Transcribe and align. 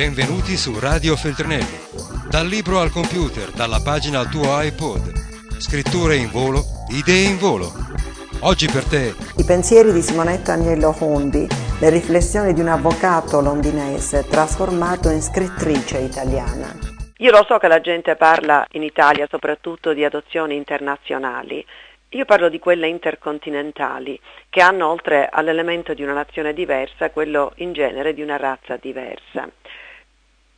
Benvenuti 0.00 0.56
su 0.56 0.80
Radio 0.80 1.14
Feltrinelli. 1.14 1.76
Dal 2.30 2.46
libro 2.46 2.80
al 2.80 2.90
computer, 2.90 3.50
dalla 3.50 3.82
pagina 3.84 4.20
al 4.20 4.30
tuo 4.30 4.58
iPod. 4.58 5.12
Scritture 5.60 6.16
in 6.16 6.30
volo, 6.30 6.64
idee 6.88 7.28
in 7.28 7.36
volo. 7.36 7.70
Oggi 8.40 8.64
per 8.64 8.84
te. 8.86 9.12
I 9.36 9.44
pensieri 9.44 9.92
di 9.92 10.00
Simonetta 10.00 10.54
Agnello 10.54 10.96
Hundi, 10.98 11.46
le 11.80 11.90
riflessioni 11.90 12.54
di 12.54 12.62
un 12.62 12.68
avvocato 12.68 13.42
londinese 13.42 14.24
trasformato 14.24 15.10
in 15.10 15.20
scrittrice 15.20 15.98
italiana. 15.98 16.74
Io 17.18 17.30
lo 17.30 17.44
so 17.46 17.58
che 17.58 17.68
la 17.68 17.82
gente 17.82 18.16
parla 18.16 18.66
in 18.70 18.82
Italia 18.82 19.26
soprattutto 19.28 19.92
di 19.92 20.02
adozioni 20.02 20.56
internazionali. 20.56 21.62
Io 22.12 22.24
parlo 22.24 22.48
di 22.48 22.58
quelle 22.58 22.88
intercontinentali, 22.88 24.18
che 24.48 24.62
hanno 24.62 24.88
oltre 24.88 25.28
all'elemento 25.30 25.92
di 25.92 26.02
una 26.02 26.14
nazione 26.14 26.54
diversa, 26.54 27.10
quello 27.10 27.52
in 27.56 27.74
genere 27.74 28.14
di 28.14 28.22
una 28.22 28.38
razza 28.38 28.78
diversa. 28.80 29.46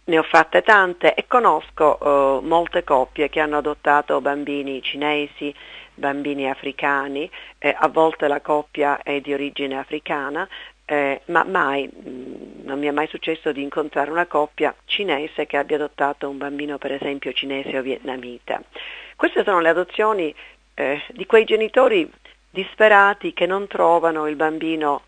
Ne 0.04 0.18
ho 0.18 0.22
fatte 0.24 0.62
tante 0.62 1.14
e 1.14 1.26
conosco 1.28 1.98
uh, 2.00 2.44
molte 2.44 2.82
coppie 2.82 3.28
che 3.28 3.38
hanno 3.38 3.58
adottato 3.58 4.20
bambini 4.20 4.82
cinesi, 4.82 5.54
bambini 5.94 6.50
africani, 6.50 7.30
eh, 7.58 7.74
a 7.78 7.88
volte 7.88 8.26
la 8.26 8.40
coppia 8.40 9.00
è 9.02 9.20
di 9.20 9.32
origine 9.32 9.78
africana, 9.78 10.48
eh, 10.84 11.20
ma 11.26 11.44
mai, 11.44 11.88
mm, 11.88 12.64
non 12.64 12.80
mi 12.80 12.86
è 12.86 12.90
mai 12.90 13.06
successo 13.06 13.52
di 13.52 13.62
incontrare 13.62 14.10
una 14.10 14.26
coppia 14.26 14.74
cinese 14.86 15.46
che 15.46 15.56
abbia 15.56 15.76
adottato 15.76 16.28
un 16.28 16.38
bambino 16.38 16.78
per 16.78 16.92
esempio 16.92 17.32
cinese 17.32 17.78
o 17.78 17.82
vietnamita. 17.82 18.60
Queste 19.14 19.44
sono 19.44 19.60
le 19.60 19.68
adozioni 19.68 20.34
eh, 20.74 21.00
di 21.10 21.26
quei 21.26 21.44
genitori 21.44 22.10
disperati 22.50 23.32
che 23.32 23.46
non 23.46 23.66
trovano 23.68 24.26
il 24.26 24.36
bambino 24.36 25.02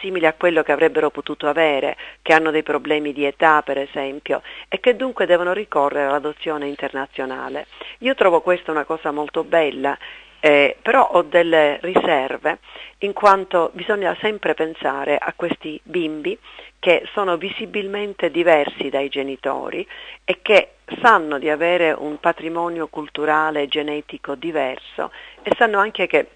simili 0.00 0.26
a 0.26 0.34
quello 0.34 0.62
che 0.62 0.72
avrebbero 0.72 1.10
potuto 1.10 1.48
avere, 1.48 1.96
che 2.22 2.32
hanno 2.32 2.50
dei 2.50 2.62
problemi 2.62 3.12
di 3.12 3.24
età 3.24 3.62
per 3.62 3.78
esempio 3.78 4.42
e 4.68 4.80
che 4.80 4.96
dunque 4.96 5.26
devono 5.26 5.52
ricorrere 5.52 6.08
all'adozione 6.08 6.66
internazionale. 6.66 7.66
Io 7.98 8.14
trovo 8.14 8.40
questa 8.40 8.70
una 8.70 8.84
cosa 8.84 9.10
molto 9.10 9.44
bella, 9.44 9.96
eh, 10.40 10.76
però 10.82 11.08
ho 11.12 11.22
delle 11.22 11.78
riserve 11.80 12.58
in 12.98 13.14
quanto 13.14 13.70
bisogna 13.72 14.14
sempre 14.20 14.52
pensare 14.52 15.16
a 15.16 15.32
questi 15.34 15.80
bimbi 15.82 16.38
che 16.78 17.08
sono 17.14 17.38
visibilmente 17.38 18.30
diversi 18.30 18.90
dai 18.90 19.08
genitori 19.08 19.86
e 20.22 20.40
che 20.42 20.72
sanno 21.00 21.38
di 21.38 21.48
avere 21.48 21.92
un 21.92 22.20
patrimonio 22.20 22.88
culturale 22.88 23.62
e 23.62 23.68
genetico 23.68 24.34
diverso 24.34 25.10
e 25.42 25.50
sanno 25.56 25.78
anche 25.78 26.06
che 26.06 26.28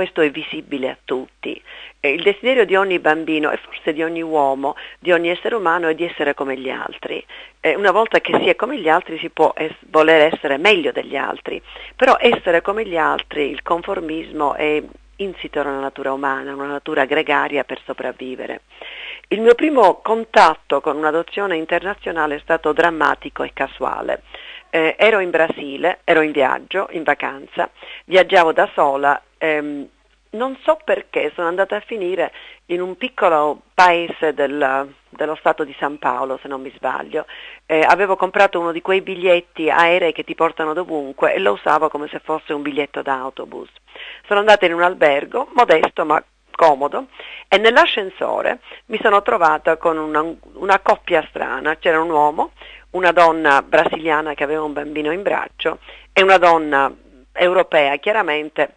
questo 0.00 0.22
è 0.22 0.30
visibile 0.30 0.88
a 0.88 0.96
tutti. 1.04 1.62
Il 2.00 2.22
desiderio 2.22 2.64
di 2.64 2.74
ogni 2.74 2.98
bambino 3.00 3.50
e 3.50 3.58
forse 3.58 3.92
di 3.92 4.02
ogni 4.02 4.22
uomo, 4.22 4.74
di 4.98 5.12
ogni 5.12 5.28
essere 5.28 5.54
umano 5.54 5.88
è 5.88 5.94
di 5.94 6.06
essere 6.06 6.32
come 6.32 6.56
gli 6.56 6.70
altri. 6.70 7.22
Una 7.76 7.90
volta 7.90 8.18
che 8.20 8.32
si 8.38 8.48
è 8.48 8.56
come 8.56 8.80
gli 8.80 8.88
altri 8.88 9.18
si 9.18 9.28
può 9.28 9.52
es- 9.54 9.76
voler 9.90 10.32
essere 10.32 10.56
meglio 10.56 10.90
degli 10.90 11.16
altri, 11.16 11.60
però 11.94 12.16
essere 12.18 12.62
come 12.62 12.86
gli 12.86 12.96
altri, 12.96 13.50
il 13.50 13.60
conformismo 13.60 14.54
è 14.54 14.82
insito 15.16 15.62
nella 15.62 15.80
natura 15.80 16.14
umana, 16.14 16.54
una 16.54 16.64
natura 16.64 17.04
gregaria 17.04 17.64
per 17.64 17.78
sopravvivere. 17.84 18.62
Il 19.28 19.42
mio 19.42 19.54
primo 19.54 20.00
contatto 20.00 20.80
con 20.80 20.96
un'adozione 20.96 21.56
internazionale 21.56 22.36
è 22.36 22.40
stato 22.40 22.72
drammatico 22.72 23.42
e 23.42 23.50
casuale. 23.52 24.22
Eh, 24.70 24.94
ero 24.98 25.18
in 25.18 25.28
Brasile, 25.28 25.98
ero 26.04 26.22
in 26.22 26.30
viaggio, 26.30 26.88
in 26.92 27.02
vacanza, 27.02 27.68
viaggiavo 28.06 28.52
da 28.52 28.66
sola 28.72 29.20
ehm, 29.40 29.88
non 30.30 30.56
so 30.62 30.78
perché 30.84 31.32
sono 31.34 31.48
andata 31.48 31.76
a 31.76 31.80
finire 31.80 32.32
in 32.66 32.80
un 32.80 32.96
piccolo 32.96 33.62
paese 33.74 34.32
del, 34.32 34.94
dello 35.08 35.34
stato 35.34 35.64
di 35.64 35.74
San 35.78 35.98
Paolo, 35.98 36.38
se 36.40 36.46
non 36.46 36.60
mi 36.60 36.72
sbaglio. 36.76 37.26
Eh, 37.66 37.80
avevo 37.80 38.14
comprato 38.16 38.60
uno 38.60 38.70
di 38.70 38.80
quei 38.80 39.00
biglietti 39.00 39.70
aerei 39.70 40.12
che 40.12 40.22
ti 40.22 40.34
portano 40.34 40.72
dovunque 40.72 41.34
e 41.34 41.40
lo 41.40 41.52
usavo 41.52 41.88
come 41.88 42.06
se 42.08 42.20
fosse 42.20 42.52
un 42.52 42.62
biglietto 42.62 43.02
d'autobus. 43.02 43.70
Sono 44.26 44.40
andata 44.40 44.66
in 44.66 44.74
un 44.74 44.82
albergo, 44.82 45.48
modesto 45.54 46.04
ma 46.04 46.22
comodo, 46.52 47.06
e 47.48 47.56
nell'ascensore 47.56 48.60
mi 48.86 48.98
sono 49.02 49.22
trovata 49.22 49.78
con 49.78 49.96
una, 49.96 50.22
una 50.54 50.78
coppia 50.78 51.26
strana. 51.28 51.76
C'era 51.76 52.00
un 52.00 52.10
uomo, 52.10 52.52
una 52.90 53.10
donna 53.10 53.62
brasiliana 53.62 54.34
che 54.34 54.44
aveva 54.44 54.62
un 54.62 54.74
bambino 54.74 55.10
in 55.10 55.22
braccio 55.22 55.78
e 56.12 56.22
una 56.22 56.38
donna 56.38 56.92
europea, 57.32 57.96
chiaramente, 57.96 58.76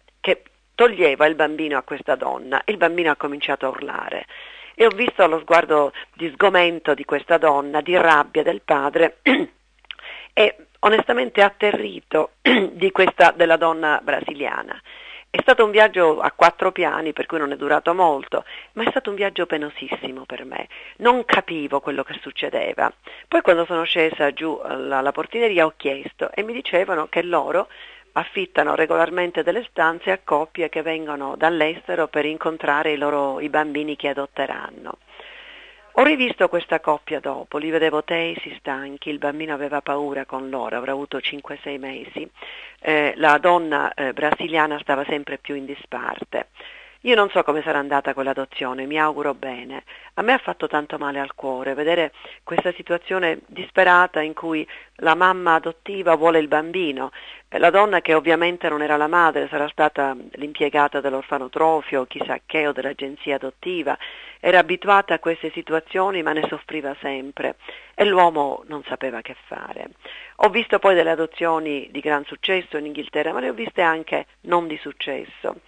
toglieva 0.74 1.26
il 1.26 1.34
bambino 1.34 1.78
a 1.78 1.82
questa 1.82 2.14
donna 2.14 2.62
e 2.64 2.72
il 2.72 2.78
bambino 2.78 3.10
ha 3.10 3.16
cominciato 3.16 3.66
a 3.66 3.70
urlare. 3.70 4.26
E 4.74 4.86
ho 4.86 4.90
visto 4.90 5.26
lo 5.26 5.38
sguardo 5.38 5.92
di 6.14 6.30
sgomento 6.30 6.94
di 6.94 7.04
questa 7.04 7.38
donna, 7.38 7.80
di 7.80 7.96
rabbia 7.96 8.42
del 8.42 8.62
padre 8.62 9.18
e 10.32 10.56
onestamente 10.80 11.42
atterrito 11.42 12.32
questa, 12.92 13.32
della 13.36 13.56
donna 13.56 14.00
brasiliana. 14.02 14.80
È 15.34 15.40
stato 15.40 15.64
un 15.64 15.72
viaggio 15.72 16.20
a 16.20 16.30
quattro 16.30 16.70
piani, 16.70 17.12
per 17.12 17.26
cui 17.26 17.38
non 17.38 17.50
è 17.50 17.56
durato 17.56 17.92
molto, 17.92 18.44
ma 18.74 18.84
è 18.84 18.90
stato 18.90 19.10
un 19.10 19.16
viaggio 19.16 19.46
penosissimo 19.46 20.24
per 20.26 20.44
me. 20.44 20.68
Non 20.98 21.24
capivo 21.24 21.80
quello 21.80 22.04
che 22.04 22.16
succedeva. 22.22 22.92
Poi 23.26 23.40
quando 23.40 23.64
sono 23.64 23.82
scesa 23.82 24.32
giù 24.32 24.56
alla 24.62 25.10
portineria 25.10 25.66
ho 25.66 25.72
chiesto 25.76 26.30
e 26.32 26.44
mi 26.44 26.52
dicevano 26.52 27.08
che 27.08 27.22
loro 27.24 27.66
affittano 28.16 28.74
regolarmente 28.74 29.42
delle 29.42 29.66
stanze 29.70 30.10
a 30.10 30.20
coppie 30.22 30.68
che 30.68 30.82
vengono 30.82 31.34
dall'estero 31.36 32.08
per 32.08 32.24
incontrare 32.24 32.92
i, 32.92 32.96
loro, 32.96 33.40
i 33.40 33.48
bambini 33.48 33.96
che 33.96 34.08
adotteranno. 34.08 34.98
Ho 35.96 36.02
rivisto 36.02 36.48
questa 36.48 36.80
coppia 36.80 37.20
dopo, 37.20 37.58
li 37.58 37.70
vedevo 37.70 38.02
tesi, 38.02 38.52
stanchi, 38.58 39.10
il 39.10 39.18
bambino 39.18 39.54
aveva 39.54 39.80
paura 39.80 40.24
con 40.24 40.48
loro, 40.48 40.76
avrà 40.76 40.90
avuto 40.90 41.18
5-6 41.18 41.78
mesi, 41.78 42.28
eh, 42.80 43.12
la 43.16 43.38
donna 43.38 43.94
eh, 43.94 44.12
brasiliana 44.12 44.78
stava 44.80 45.04
sempre 45.04 45.38
più 45.38 45.54
in 45.54 45.64
disparte. 45.64 46.48
Io 47.06 47.14
non 47.14 47.28
so 47.28 47.42
come 47.42 47.60
sarà 47.60 47.78
andata 47.78 48.14
quell'adozione, 48.14 48.86
mi 48.86 48.98
auguro 48.98 49.34
bene. 49.34 49.84
A 50.14 50.22
me 50.22 50.32
ha 50.32 50.38
fatto 50.38 50.66
tanto 50.66 50.96
male 50.96 51.20
al 51.20 51.34
cuore 51.34 51.74
vedere 51.74 52.12
questa 52.42 52.72
situazione 52.72 53.40
disperata 53.44 54.22
in 54.22 54.32
cui 54.32 54.66
la 54.96 55.14
mamma 55.14 55.56
adottiva 55.56 56.14
vuole 56.14 56.38
il 56.38 56.48
bambino, 56.48 57.10
la 57.48 57.68
donna 57.68 58.00
che 58.00 58.14
ovviamente 58.14 58.70
non 58.70 58.80
era 58.80 58.96
la 58.96 59.06
madre, 59.06 59.48
sarà 59.48 59.68
stata 59.68 60.16
l'impiegata 60.32 61.02
dell'orfanotrofio, 61.02 62.06
chissà 62.06 62.38
che, 62.46 62.66
o 62.66 62.72
dell'agenzia 62.72 63.34
adottiva, 63.34 63.98
era 64.40 64.60
abituata 64.60 65.12
a 65.12 65.18
queste 65.18 65.50
situazioni 65.50 66.22
ma 66.22 66.32
ne 66.32 66.46
soffriva 66.48 66.96
sempre 67.00 67.56
e 67.94 68.06
l'uomo 68.06 68.64
non 68.68 68.82
sapeva 68.84 69.20
che 69.20 69.36
fare. 69.44 69.90
Ho 70.36 70.48
visto 70.48 70.78
poi 70.78 70.94
delle 70.94 71.10
adozioni 71.10 71.86
di 71.90 72.00
gran 72.00 72.24
successo 72.24 72.78
in 72.78 72.86
Inghilterra, 72.86 73.34
ma 73.34 73.40
ne 73.40 73.50
ho 73.50 73.52
viste 73.52 73.82
anche 73.82 74.24
non 74.40 74.66
di 74.66 74.78
successo 74.78 75.60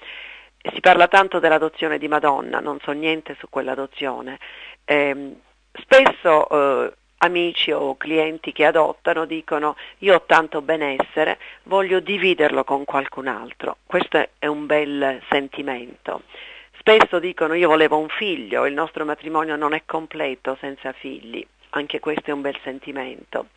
si 0.72 0.80
parla 0.80 1.08
tanto 1.08 1.38
dell'adozione 1.38 1.98
di 1.98 2.08
Madonna, 2.08 2.60
non 2.60 2.78
so 2.80 2.92
niente 2.92 3.36
su 3.38 3.48
quell'adozione. 3.48 4.38
Eh, 4.84 5.36
spesso 5.72 6.48
eh, 6.48 6.92
amici 7.18 7.72
o 7.72 7.96
clienti 7.96 8.52
che 8.52 8.66
adottano 8.66 9.24
dicono 9.24 9.76
io 9.98 10.14
ho 10.14 10.22
tanto 10.22 10.62
benessere, 10.62 11.38
voglio 11.64 12.00
dividerlo 12.00 12.64
con 12.64 12.84
qualcun 12.84 13.26
altro. 13.26 13.78
Questo 13.86 14.28
è 14.38 14.46
un 14.46 14.66
bel 14.66 15.20
sentimento. 15.28 16.22
Spesso 16.78 17.18
dicono 17.18 17.54
io 17.54 17.68
volevo 17.68 17.98
un 17.98 18.08
figlio, 18.08 18.66
il 18.66 18.74
nostro 18.74 19.04
matrimonio 19.04 19.56
non 19.56 19.72
è 19.72 19.82
completo 19.84 20.56
senza 20.60 20.92
figli. 20.92 21.44
Anche 21.70 21.98
questo 22.00 22.30
è 22.30 22.32
un 22.32 22.42
bel 22.42 22.58
sentimento. 22.62 23.48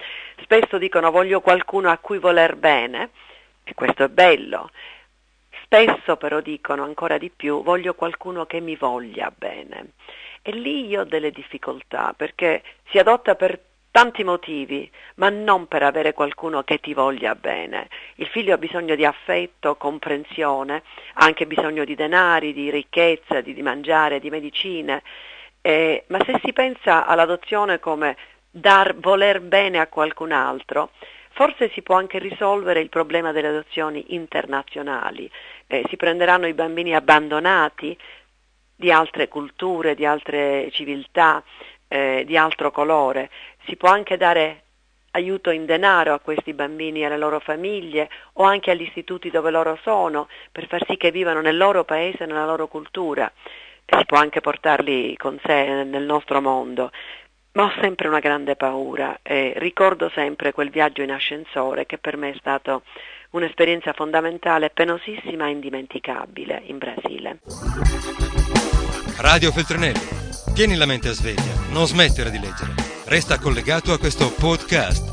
Spesso 0.41 0.78
dicono 0.78 1.12
voglio 1.12 1.40
qualcuno 1.41 1.90
a 1.90 1.97
cui 1.97 2.18
voler 2.18 2.56
bene, 2.56 3.12
e 3.64 3.74
questo 3.76 4.03
è 4.03 4.09
bello. 4.09 4.72
Spesso 5.72 6.18
però 6.18 6.40
dicono 6.40 6.84
ancora 6.84 7.19
di 7.19 7.30
più 7.30 7.62
voglio 7.62 7.94
qualcuno 7.94 8.47
che 8.47 8.59
mi 8.59 8.75
voglia 8.75 9.31
bene. 9.35 9.91
E 10.41 10.52
lì 10.52 10.88
io 10.88 11.02
ho 11.02 11.03
delle 11.03 11.29
difficoltà 11.29 12.16
perché 12.17 12.64
si 12.90 12.97
adotta 12.97 13.35
per 13.35 13.61
tanti 13.91 14.23
motivi, 14.23 14.90
ma 15.16 15.29
non 15.29 15.67
per 15.67 15.84
avere 15.84 16.14
qualcuno 16.14 16.64
che 16.64 16.79
ti 16.79 16.96
voglia 16.96 17.35
bene. 17.35 17.88
Il 18.16 18.26
figlio 18.26 18.55
ha 18.55 18.58
bisogno 18.58 18.96
di 18.96 19.05
affetto, 19.05 19.76
comprensione, 19.76 20.82
ha 21.14 21.26
anche 21.26 21.46
bisogno 21.46 21.85
di 21.85 21.93
denari, 21.93 22.52
di 22.52 22.72
ricchezza, 22.72 23.41
di, 23.41 23.53
di 23.53 23.61
mangiare, 23.61 24.20
di 24.20 24.32
medicine. 24.32 25.03
Eh, 25.61 26.03
ma 26.08 26.17
se 26.26 26.40
si 26.43 26.52
pensa 26.52 27.05
all'adozione 27.05 27.79
come 27.79 28.17
dar 28.49 28.96
voler 28.96 29.40
bene 29.41 29.78
a 29.78 29.85
qualcun 29.85 30.32
altro, 30.32 30.90
forse 31.40 31.70
si 31.70 31.82
può 31.82 31.96
anche 31.96 32.20
risolvere 32.20 32.82
il 32.82 32.90
problema 32.90 33.32
delle 33.32 33.47
adozioni 33.47 34.14
internazionali, 34.14 35.32
eh, 35.68 35.86
si 35.88 35.96
prenderanno 35.96 36.47
i 36.47 36.53
bambini 36.53 36.94
abbandonati 36.94 37.97
di 38.76 38.91
altre 38.91 39.30
culture, 39.30 39.96
di 39.96 40.06
altre 40.06 40.70
civiltà, 40.72 41.41
eh, 41.88 42.26
di 42.26 42.36
altro 42.36 42.72
colore. 42.72 43.30
Si 43.68 43.78
può 43.78 43.88
anche 43.88 44.18
dare 44.18 44.64
aiuto 45.12 45.50
in 45.52 45.66
denaro 45.66 46.14
a 46.14 46.20
questi 46.20 46.52
bambini 46.52 47.03
e 47.03 47.06
alle 47.06 47.18
loro 47.18 47.40
famiglie 47.40 48.09
o 48.34 48.44
anche 48.44 48.72
agli 48.72 48.82
istituti 48.82 49.30
dove 49.30 49.50
loro 49.50 49.80
sono 49.82 50.28
per 50.52 50.68
far 50.68 50.84
sì 50.86 50.97
che 50.97 51.09
vivano 51.09 51.40
nel 51.40 51.56
loro 51.56 51.86
paese 51.86 52.26
nella 52.26 52.46
loro 52.46 52.68
cultura. 52.68 53.32
Si 53.86 54.06
può 54.06 54.18
anche 54.18 54.41
portarli 54.41 55.16
con 55.16 55.40
sé 55.41 55.84
nel 55.86 56.03
nostro 56.03 56.41
mondo. 56.41 56.91
Ma 57.53 57.63
ho 57.63 57.72
sempre 57.81 58.07
una 58.07 58.19
grande 58.19 58.55
paura 58.55 59.19
e 59.22 59.53
ricordo 59.57 60.09
sempre 60.13 60.51
quel 60.51 60.69
viaggio 60.69 61.01
in 61.01 61.11
ascensore 61.11 61.85
che 61.85 61.97
per 61.97 62.17
me 62.17 62.31
è 62.31 62.35
stato 62.37 62.84
un'esperienza 63.31 63.93
fondamentale, 63.93 64.69
penosissima 64.69 65.47
e 65.47 65.51
indimenticabile 65.51 66.61
in 66.66 66.78
Brasile. 66.78 67.40
Radio 69.17 69.51
Feltrinelli, 69.51 69.99
tieni 70.53 70.75
la 70.75 70.85
mente 70.85 71.11
sveglia, 71.11 71.53
non 71.72 71.85
smettere 71.85 72.31
di 72.31 72.40
leggere. 72.40 72.73
Resta 73.05 73.37
collegato 73.40 73.91
a 73.91 73.99
questo 73.99 74.31
podcast. 74.31 75.09